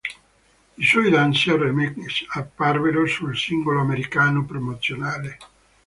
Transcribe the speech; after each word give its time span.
I 0.73 0.83
suoi 0.83 1.11
dance 1.11 1.45
remix 1.55 2.25
apparvero 2.29 3.05
sul 3.05 3.37
singolo 3.37 3.81
americano 3.81 4.43
promozionale. 4.45 5.37